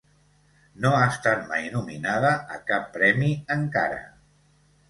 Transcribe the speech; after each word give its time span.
No 0.85 0.93
ha 0.99 1.03
estat 1.09 1.43
mai 1.51 1.69
nominada 1.75 2.33
a 2.57 2.57
cap 2.73 2.91
premi 2.97 3.31
encara. 3.61 4.05